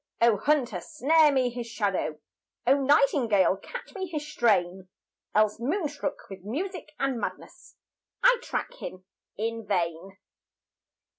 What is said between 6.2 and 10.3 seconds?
with music and madness I track him in vain!